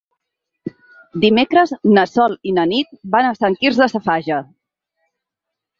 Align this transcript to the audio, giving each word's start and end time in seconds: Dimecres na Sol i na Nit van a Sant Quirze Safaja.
Dimecres 1.25 1.73
na 1.99 2.07
Sol 2.13 2.35
i 2.53 2.57
na 2.59 2.67
Nit 2.75 2.99
van 3.19 3.29
a 3.29 3.37
Sant 3.43 3.61
Quirze 3.61 3.91
Safaja. 3.97 4.43